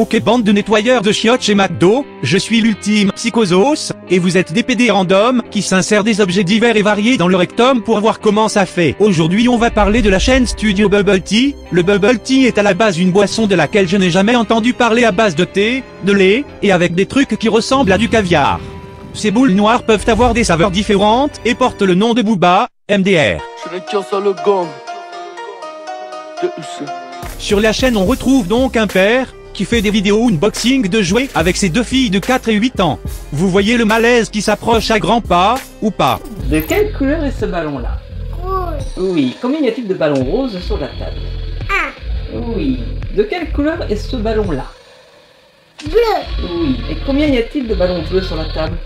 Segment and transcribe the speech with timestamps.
[0.00, 4.50] Ok bande de nettoyeurs de chiottes chez McDo, je suis l'ultime psychosos, et vous êtes
[4.50, 8.18] des PD random, qui s'insèrent des objets divers et variés dans le rectum pour voir
[8.18, 8.96] comment ça fait.
[8.98, 11.54] Aujourd'hui on va parler de la chaîne Studio Bubble Tea.
[11.70, 14.72] Le Bubble Tea est à la base une boisson de laquelle je n'ai jamais entendu
[14.72, 18.08] parler à base de thé, de lait, et avec des trucs qui ressemblent à du
[18.08, 18.58] caviar.
[19.12, 23.42] Ces boules noires peuvent avoir des saveurs différentes, et portent le nom de Booba, MDR.
[27.38, 31.28] Sur la chaîne on retrouve donc un père, qui fait des vidéos unboxing de jouets
[31.34, 32.98] avec ses deux filles de 4 et 8 ans.
[33.32, 36.20] Vous voyez le malaise qui s'approche à grands pas, ou pas?
[36.48, 38.00] De quelle couleur est ce ballon-là?
[38.42, 38.82] Rouge.
[38.96, 39.36] Oui.
[39.40, 41.16] Combien y a-t-il de ballons roses sur la table?
[41.68, 42.40] Un.
[42.56, 42.80] Oui.
[43.16, 44.66] De quelle couleur est ce ballon-là?
[45.84, 46.48] Bleu.
[46.60, 46.76] Oui.
[46.90, 48.76] Et combien y a-t-il de ballons bleus sur la table?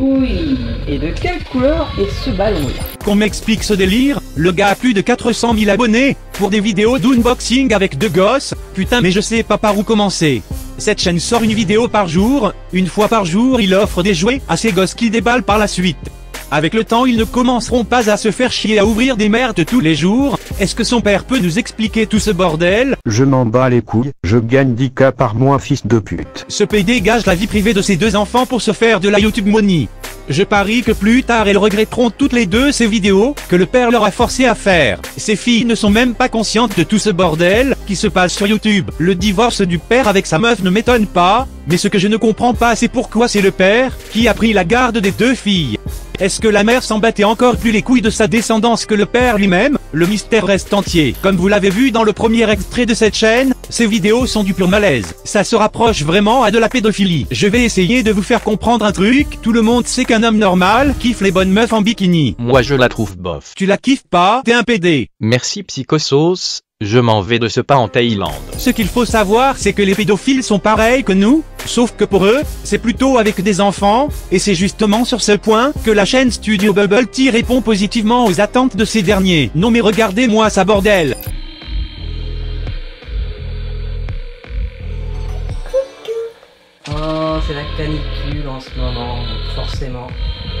[0.00, 0.58] Oui.
[0.88, 4.94] Et de quelle couleur est ce ballon-là Qu'on m'explique ce délire, le gars a plus
[4.94, 9.42] de 400 000 abonnés, pour des vidéos d'unboxing avec deux gosses, putain mais je sais
[9.42, 10.42] pas par où commencer.
[10.78, 14.40] Cette chaîne sort une vidéo par jour, une fois par jour il offre des jouets
[14.48, 16.10] à ses gosses qui déballent par la suite.
[16.54, 19.64] Avec le temps ils ne commenceront pas à se faire chier à ouvrir des merdes
[19.64, 22.94] tous les jours, est-ce que son père peut nous expliquer tout ce bordel?
[23.06, 26.44] Je m'en bats les couilles, je gagne 10k par mois fils de pute.
[26.48, 29.18] Ce PD gage la vie privée de ses deux enfants pour se faire de la
[29.18, 29.88] YouTube money.
[30.28, 33.90] Je parie que plus tard elles regretteront toutes les deux ces vidéos que le père
[33.90, 35.00] leur a forcé à faire.
[35.16, 38.46] Ces filles ne sont même pas conscientes de tout ce bordel qui se passe sur
[38.46, 38.90] YouTube.
[38.98, 42.18] Le divorce du père avec sa meuf ne m'étonne pas, mais ce que je ne
[42.18, 45.78] comprends pas c'est pourquoi c'est le père qui a pris la garde des deux filles.
[46.22, 49.06] Est-ce que la mère s'en battait encore plus les couilles de sa descendance que le
[49.06, 49.76] père lui-même?
[49.90, 51.16] Le mystère reste entier.
[51.20, 54.54] Comme vous l'avez vu dans le premier extrait de cette chaîne, ces vidéos sont du
[54.54, 55.16] pur malaise.
[55.24, 57.26] Ça se rapproche vraiment à de la pédophilie.
[57.32, 59.40] Je vais essayer de vous faire comprendre un truc.
[59.42, 62.36] Tout le monde sait qu'un homme normal kiffe les bonnes meufs en bikini.
[62.38, 63.54] Moi je la trouve bof.
[63.56, 65.08] Tu la kiffes pas, t'es un PD.
[65.18, 68.32] Merci Psychosos, je m'en vais de ce pas en Thaïlande.
[68.58, 72.24] Ce qu'il faut savoir, c'est que les pédophiles sont pareils que nous, sauf que pour
[72.24, 76.30] eux, c'est plutôt avec des enfants, et c'est justement sur ce point que la chaîne
[76.30, 79.50] Studio Bubble Tea répond positivement aux attentes de ces derniers.
[79.54, 81.16] Non mais regardez-moi ça bordel
[86.88, 90.08] Oh, c'est la canicule en ce moment, donc forcément.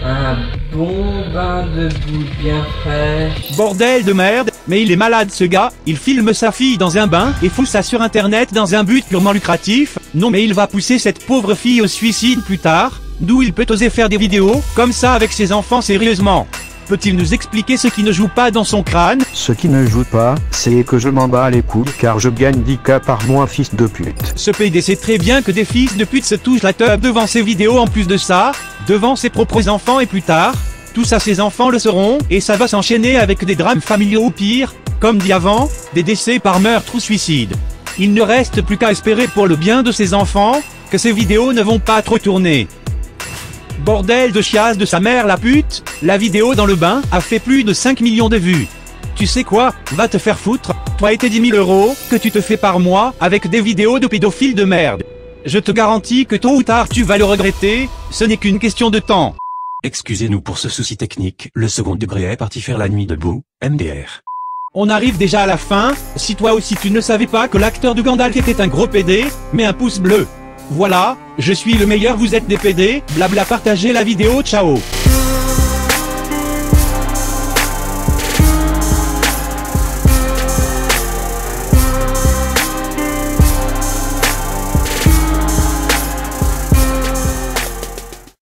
[0.04, 0.36] Un
[0.72, 3.56] bon bain de boue bien fraîche.
[3.56, 7.06] Bordel de merde, mais il est malade ce gars, il filme sa fille dans un
[7.06, 9.98] bain et fout ça sur internet dans un but purement lucratif.
[10.14, 13.66] Non mais il va pousser cette pauvre fille au suicide plus tard, d'où il peut
[13.70, 16.46] oser faire des vidéos comme ça avec ses enfants sérieusement.
[16.88, 19.22] Peut-il nous expliquer ce qui ne joue pas dans son crâne?
[19.32, 22.56] Ce qui ne joue pas, c'est que je m'en bats les couilles car je gagne
[22.56, 24.32] 10k par mois fils de pute.
[24.36, 27.26] Ce PD sait très bien que des fils de pute se touchent la teub devant
[27.26, 28.52] ses vidéos en plus de ça,
[28.88, 30.54] devant ses propres enfants et plus tard,
[30.92, 34.30] tout ça ses enfants le seront, et ça va s'enchaîner avec des drames familiaux ou
[34.30, 37.54] pire, comme dit avant, des décès par meurtre ou suicide.
[37.98, 41.52] Il ne reste plus qu'à espérer pour le bien de ses enfants, que ces vidéos
[41.52, 42.68] ne vont pas trop tourner.
[43.84, 47.40] Bordel de chiasse de sa mère la pute, la vidéo dans le bain a fait
[47.40, 48.68] plus de 5 millions de vues.
[49.16, 52.30] Tu sais quoi, va te faire foutre, toi et tes 10 000 euros, que tu
[52.30, 55.02] te fais par mois, avec des vidéos de pédophiles de merde.
[55.44, 58.90] Je te garantis que tôt ou tard tu vas le regretter, ce n'est qu'une question
[58.90, 59.34] de temps.
[59.84, 64.22] Excusez-nous pour ce souci technique, le second degré est parti faire la nuit debout, MDR.
[64.74, 67.96] On arrive déjà à la fin, si toi aussi tu ne savais pas que l'acteur
[67.96, 70.28] de Gandalf était un gros PD, mets un pouce bleu.
[70.70, 74.78] Voilà, je suis le meilleur vous êtes des PD, blabla partagez la vidéo ciao